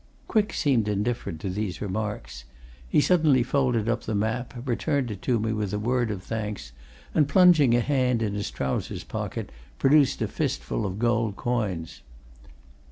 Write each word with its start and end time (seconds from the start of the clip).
Quick 0.27 0.51
seemed 0.51 0.87
indifferent 0.87 1.39
to 1.41 1.49
these 1.51 1.79
remarks. 1.79 2.45
He 2.89 3.01
suddenly 3.01 3.43
folded 3.43 3.87
up 3.87 4.01
the 4.05 4.15
map, 4.15 4.55
returned 4.65 5.11
it 5.11 5.21
to 5.21 5.39
me 5.39 5.53
with 5.53 5.75
a 5.75 5.77
word 5.77 6.09
of 6.09 6.23
thanks, 6.23 6.71
and 7.13 7.29
plunging 7.29 7.75
a 7.75 7.81
hand 7.81 8.23
in 8.23 8.33
his 8.33 8.49
trousers' 8.49 9.03
pocket, 9.03 9.51
produced 9.77 10.19
a 10.23 10.27
fistful 10.27 10.87
of 10.87 10.97
gold 10.97 11.35
coins. 11.35 12.01